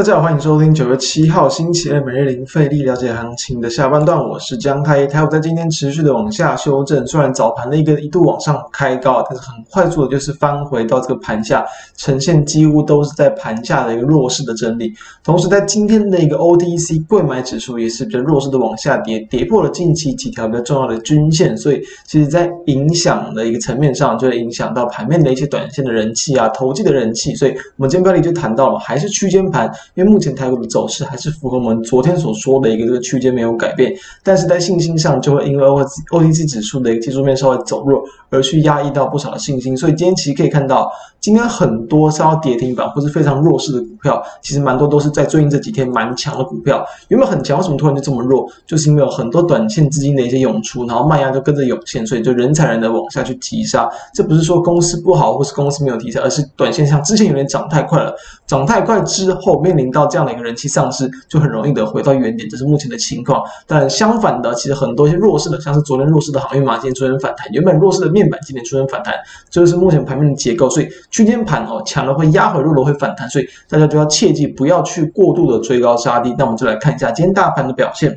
[0.00, 5.06] 大家好，欢迎收听九月七号星期二每日零费力了解行情的下半段，我是江太一。
[5.06, 11.62] 台股在今天持续的往下修正，虽然早盘的一个一度往上开高，但是很快速的就是翻回到这个盘下，
[11.98, 14.90] 呈现几乎都是在盘下的一个弱势的整理。
[15.22, 27.34] 同时，在今天的一个 OTC 贵买指数也是比较弱势的往下跌，跌破了近期几条比较重要的均线，所以其实在影响的一个层面上，就会影响到盘面的一些短线的人气啊，投机的人气。
[27.34, 29.70] 所以我们今天标题就谈到了，还是区间盘。
[29.94, 40.90] 因为目前台股的走势还是符合我们昨天所说的一个这个区间没有改变，但是在信心上就会因为 OTC 指数的一个技术面稍微走弱，而去压抑到不少的信心，所以今天其实可以看到，
[41.20, 47.58] 今天很多是要跌停板或是非常弱势的股票，其实蛮多都是在最近这几天蛮强的股票，原本很强？
[47.58, 48.46] 为什么突然就这么弱？
[48.66, 53.88] 就是因为有很多短线资金的一些涌出，然后卖压就跟着涌现，所以就人踩人的往下去急杀。
[54.14, 58.14] 这不是说公司不好或是公司没有题材，而是短线上之前有点涨太快了，
[58.46, 63.42] 涨太快之后面临到这样的一个人气丧失，就很容易的回到原点，这是目前的情况。
[63.66, 69.14] 但相反的，其实很多一些弱势的，像是昨天弱势的航运嘛，今天昨天反弹，原本弱势的面面板今天出现反弹，
[69.48, 70.68] 这就是目前盘面的结构。
[70.68, 76.34] 所以区间盘哦，强了会压回，弱了会反弹，所以大家就要切记不要去过度的追高杀低。
[76.36, 78.14] 那我们就来看一下今天大盘的表现。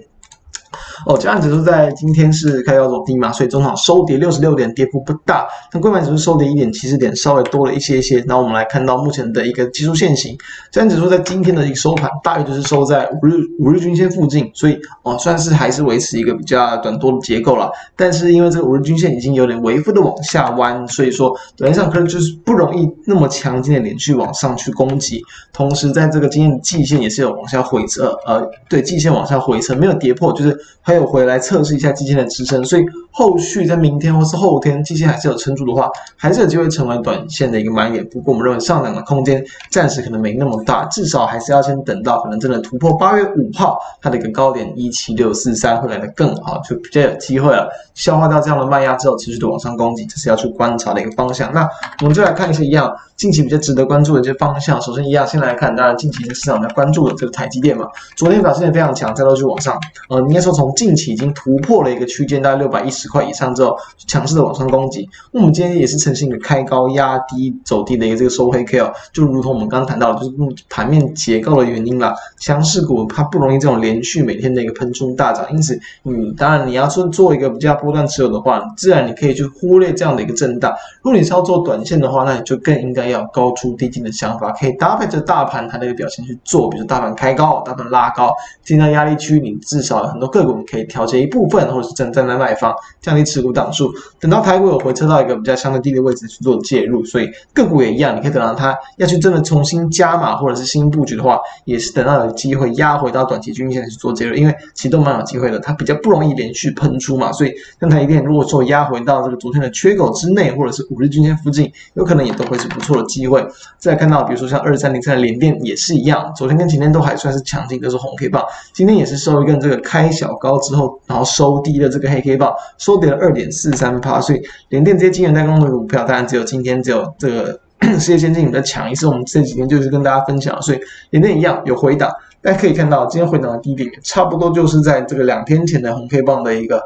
[1.05, 5.45] 哦，加权指数在今天是开高走低嘛，所以中场收跌六十六点，跌幅不大。
[5.73, 8.23] 那柜买指数收跌一点七十点，稍微多了一些些。
[8.27, 10.37] 那我们来看到目前的一个技术线型，
[10.71, 17.69] 加权指数在今天的一个收盘，大约就是收在五日五日均线附近，所以哦，算是还是维持一个比较短多的结构了。
[17.95, 25.21] 但是因为这个五日均线已经有点微幅的往下弯，所以说短线上可能就是不容易那么强劲的连续往上去攻击。
[25.51, 30.57] 同时，在这个今天的季线也是有往下回撤，呃，对，季线往下回撤没有跌破，就是。
[30.93, 38.07] 还有回来测试一下季线的支撑，所以后续在明天或是后天季线还是有撑住的话，还是有机会成为短线的一个买点。
[38.09, 47.67] 不过我们认为上涨的空间暂时可能没那么大，至少还是要先等到可能真的突破八月五号它的一个高点一七六四三会来的更好，就比较有机会了。
[47.95, 51.51] 消化掉这样的卖压之后，持续的往上攻击，这是要去观察的一个方向。
[51.51, 51.67] 那
[52.01, 52.91] 我们就来看一下一样
[53.23, 54.81] 近期比较值得关注的一些方向。
[54.81, 59.79] 首先一样，先来看当然近期市场在关注的这个台积电嘛，昨天表现也非常强，再度去往上，
[60.09, 65.07] 呃，应该说从近期已经突破了一个区间，大概六百一十块以上之后，强势的往上攻击。
[65.31, 70.31] 那我们今天也是呈现一个开高压低走低的一个这个收黑 K 哦，就如同我们刚刚谈到，就是
[70.69, 72.13] 盘面结构的原因啦。
[72.41, 80.73] 强势股它不容易这种连续每天的一个喷出大涨，因此，嗯，当然你要说做一个比较波段持有的话，自然你可以去忽略这样的一个震荡。
[81.01, 93.93] 如果你操作短线的话，那你就更应该要高出低进的想法，可以搭配着大盘它的一个表现去做，比如大盘开高，大盘拉高，进到压力区，你至少很多个股你可以调节一部分，或者是站在卖方，降低持股档数。
[94.19, 113.45] 等到台股有回撤到一个比较相对低的位置去做介入，所以个股也一样，你可以等到它要去真的重新加码或者是新布局的话，也是等到有机会压回到短期均线去做介入，因为其实都蛮有机会的，它比较不容易连续喷出嘛，所以像台积电如果说压回到这个昨天的缺口之内，或者是五日均线附近，有可能也都会是不错的机会。
[113.77, 118.43] 再看到比如说像二三零三的联电也是一样，昨天跟前天都还算是强劲，都是红 K 棒，
[118.73, 127.59] 今天也是收一根这个开小高之后，然后收低的这个黑 K 棒，收跌了二点四三趴，所以联电这些晶圆代工的股票，当然只有今天只有这个
[127.99, 130.79] 世界先进比较强，也是我们这几天就是跟大家分享，所以
[131.09, 132.09] 联电一样有回档，
[132.41, 136.81] 大家可以看到今天回档的低点差不多就是在这个两天前的红 K 棒的一个。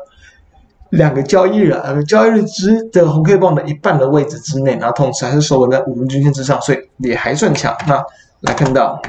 [0.90, 7.76] 两个交易日啊，交易日之的红 K 棒的一半的位置之内，然后同时还是收稳在五日均线之上，所以也还算强。
[7.88, 8.04] 那
[8.42, 9.02] 来看到。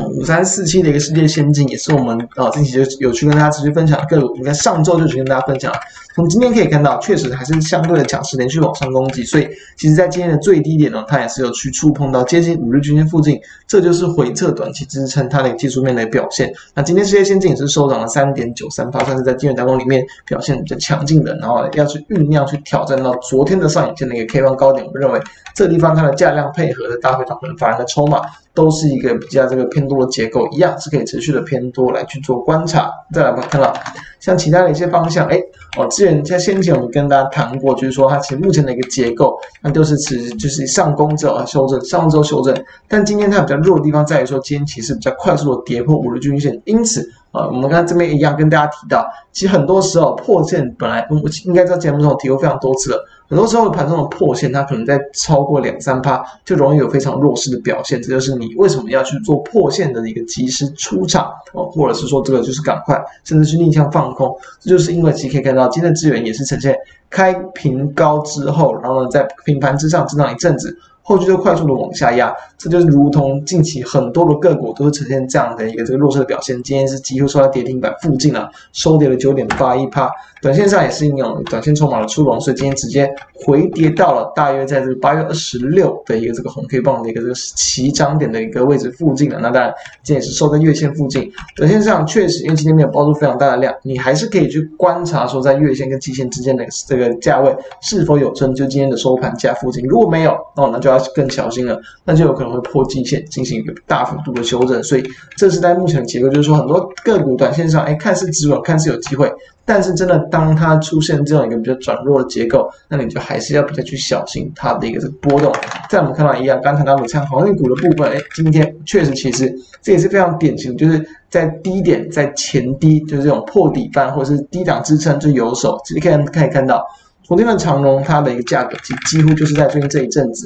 [0.00, 5.78] 五三四七的一个世界先进也是我们啊近期就有去跟大家持续分享的个股，应该上周就去跟大家分享了。
[6.14, 9.22] 从今天可以看到，确实还是相对的强势，连续往上攻击。
[9.24, 9.48] 所以，
[9.78, 16.52] 其实在今天的最低点呢，它也是有去触碰到接近五日均线附近，这就是回撤短期支撑它的技术面的表现。
[16.74, 21.34] 那今天世界先进也是收涨了三点九三八算是在晶圆代工里面表现比较强劲的。
[21.36, 25.20] 然后要去酝酿去挑战到昨天的上影线的一个 K 方高点，我们认为
[25.54, 28.20] 这地方它的价量配合的搭配到可能反而的筹码。
[28.54, 32.90] 都是一个比较这个偏多的结构，一样是可以持续的偏多来去做观察。
[33.12, 33.72] 再来我们看到
[34.20, 35.40] 像其他的一些方向，哎，
[35.78, 42.54] 哦，之前在先前我们跟大家谈过，就是说它其实目前的一个结构，那都是持就是上攻之后修正，上攻之后修正。
[42.88, 47.08] 但今天它比较弱的地方在于说，今天其实比较快速的跌破五日均线，因此。
[47.32, 51.16] 啊，我们刚才这边一样跟大家提到，其实很多时候破线本来我
[51.46, 53.02] 应该在节目中提过非常多次了。
[53.32, 57.98] 很多时候盘中的破线，它可能在超过两三趴，就容易有非常弱势的表现。
[58.02, 64.36] 这就是你为什么要去做破线的一个及时出场哦，或者是说这个就是赶快，甚至是逆向放空。
[64.60, 66.76] 这就是因为其实可以看到，今天资源也是呈现
[67.08, 70.76] 开平高之后，然后呢在平盘之上震荡一阵子。
[71.02, 76.62] 后续就快速的往下压，这就是如同近期很多的个股都是呈现这样的一个这个弱势的表现。
[76.62, 80.10] 今天是几乎收在跌停板附近了，收跌了九点八一趴。
[80.40, 89.38] 短线上也是应用短线筹码的出笼，所以今天直接回跌到了大约在这个八月二十六的一个这个红 K 棒的一个这个起涨点的一个位置附近了。
[89.40, 89.72] 那当然，
[90.02, 91.30] 今天也是收在月线附近。
[91.54, 99.86] 短线上确实，因为今天没有爆出非常大的量，你还是可以去观察说，在月线跟季线之间的这个价位是否有撑，就今天的收盘价附近。
[99.86, 104.82] 如果没有，哦，那就要更小心了，那就有可能会破季线，进行一个大幅度的修正。
[104.82, 105.04] 所以，
[105.36, 109.32] 这是在目前的结构，就是说很多个股短线上，哎，看似止稳，看似有机会。
[109.64, 115.52] 但是真的，当它出现这样一个比较转弱的结构，那你就还是要比较去小心它的一个这个波动。
[115.88, 121.00] 在我们看到一样，刚才谈到你看航运股的部分，哎，今天确实其实这也是非常典型，就是
[121.30, 125.80] 在低点在前低，就是这种破底翻或者是低档支撑就有手。
[125.84, 126.84] 其实可以看到，
[127.22, 130.44] 昨天的长龙它的一个价格，其几乎就是在最近这一阵子。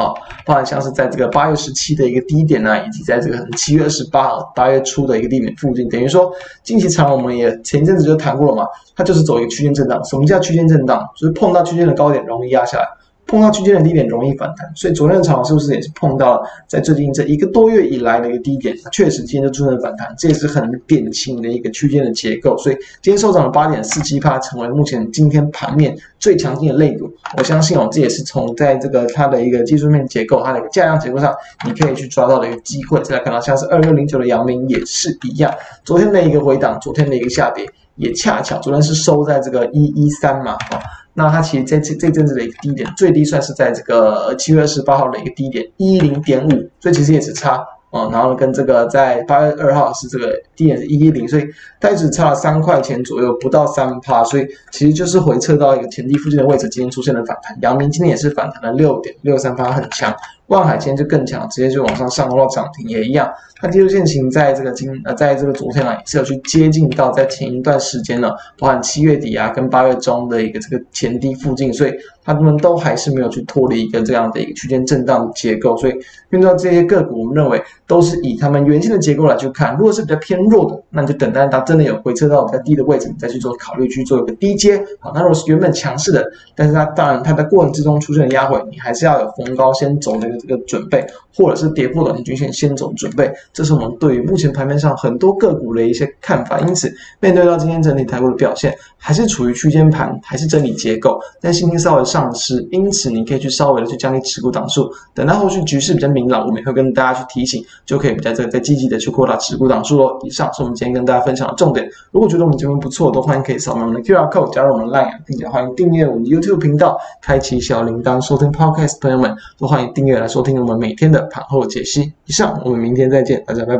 [0.00, 0.14] 啊，
[0.46, 6.32] 包含像是在这个八月十七的一个低点呢、以及在这个七月二十八号八月初的一个低点附近，等于说
[6.62, 8.66] 近期长我们也前一阵子就谈过了嘛，
[8.96, 10.02] 它就是走一个区间震荡。
[10.04, 11.06] 什么叫区间震荡？
[11.16, 12.88] 就是碰到区间的高点容易压下来。
[13.30, 18.76] 碰到区间的低点容易反弹，所以昨天的长荣是不是也是碰到了在最近这一个多月以来的一个低点？
[18.90, 22.58] 确实今天就出现了反弹，这也是很典型的一个区间的结构。
[22.58, 27.08] 所以今天收涨了八点四七趴，成为目前今天盘面最强劲的类股。
[27.38, 31.32] 我相信哦，这也是从在这个它的一个技术面结构、它的一个价量结构上，
[31.64, 33.00] 你可以去抓到的一个机会。
[33.02, 35.54] 再来看到像是二六零九的阳明也是一样，
[35.84, 40.82] 昨天的一个回档，昨天的一个下跌，也恰巧昨天是收在这个一一三嘛，啊。
[41.20, 48.08] 那它其实这这这阵子的一个低点，最低算是在这个七月二十八号的一个低点一零点五，所以其实也是差哦。
[48.10, 51.44] 然后跟这个在八月二号是这个低点是一一零，所以
[51.78, 57.54] 它只差了三块钱左右，不到三趴，所以其实就是回撤到一个前低附近的位置，今天出现了反弹。
[57.60, 60.14] 阳明今天也是反弹了六点六三趴，很强。
[60.50, 63.32] 万海今天就更强，直接就往上上到涨停也一样。
[63.54, 71.92] 它技术线型在这个今呃，在这个昨天呢，也是有去接近到在前一段时间呢，包含七月底啊跟八月中的一个这个前低附近，所以
[72.34, 75.76] 他们都还是没有去脱离一个这样的一个区间震荡结构。
[75.76, 75.94] 所以
[76.30, 79.76] 遇到这些个股，我们认为都是以他们原先的结构来去看。
[79.76, 84.82] 如果是比较偏弱的，那你就等待它真的有回撤到比较低的位置，你再去做考虑去做一个低接。
[84.98, 90.40] 好，那如果是原本强势的，但是它当然它在过程之中出现了压回，你还是要有逢高先走的一个。
[90.40, 91.06] 这个准备，
[91.36, 96.58] 或者是跌破短期均线先走准备，这是我们对于目前盘面上很多个股的一些看法。
[96.60, 96.90] 因此，
[97.20, 102.68] 面对到今天整体台股的表现，还是处于区间盘，还是整理结构，但信心稍微上丧失。
[102.70, 110.18] 因此，你可以去稍微的去降低持股档数，等到后续局势比较明朗，我们也会跟大家去提醒，就可以比较这个再积极的去扩大持股档数喽。
[110.22, 111.88] 以上是我们今天跟大家分享的重点。
[112.10, 119.00] 如果觉得我们节目不错，都欢迎可以扫描我们的 QR code 加入我们的 Line，并且欢迎订阅我们的 YouTube 频道，开启小铃铛收听 Podcast。
[119.00, 120.28] 朋友们都欢迎订阅来。
[120.28, 122.12] 收听我们每天的盘后解析。
[122.26, 123.78] 以上，我们明天再见，大家拜拜。